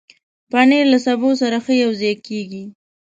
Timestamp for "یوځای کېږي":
1.83-2.63